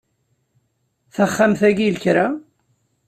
Taxxamt-ayi 1.13 1.81
i 1.87 1.91
lekra. 1.95 2.25